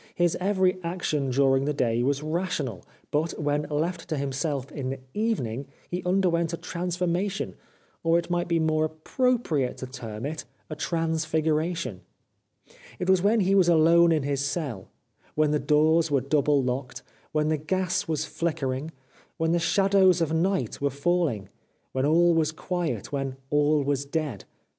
His 0.15 0.35
every 0.39 0.81
action 0.83 1.29
during 1.29 1.65
the 1.65 1.75
day 1.75 2.01
was 2.01 2.23
rational, 2.23 2.83
but, 3.11 3.39
when 3.39 3.67
left 3.69 4.09
to 4.09 4.17
himself 4.17 4.71
in 4.71 4.89
the 4.89 4.99
evening, 5.13 5.67
he 5.91 6.01
underwent 6.03 6.53
a 6.53 6.57
transformation, 6.57 7.55
or, 8.03 8.17
it 8.17 8.27
might 8.31 8.47
be 8.47 8.57
more 8.57 8.83
appropriate 8.85 9.77
to 9.77 9.85
term 9.85 10.25
it, 10.25 10.43
a 10.71 10.75
transfiguration. 10.75 12.01
It 12.97 13.11
was 13.11 13.21
when 13.21 13.41
he 13.41 13.53
was 13.53 13.69
alone 13.69 14.11
in 14.11 14.23
his 14.23 14.43
cell, 14.43 14.89
when 15.35 15.51
the 15.51 15.59
doors 15.59 16.09
were 16.09 16.19
double 16.19 16.63
locked, 16.63 17.03
when 17.31 17.49
the 17.49 17.57
gas 17.59 18.07
was 18.07 18.25
flickering, 18.25 18.89
w^hen 19.39 19.51
the 19.51 19.59
shadows 19.59 20.19
of 20.19 20.33
night 20.33 20.81
were 20.81 20.89
fall 20.89 21.27
ing, 21.27 21.47
when 21.91 22.07
all 22.07 22.33
was 22.33 22.51
quiet, 22.51 23.11
when 23.11 23.35
all 23.51 23.83
was 23.83 24.03
dead. 24.05 24.45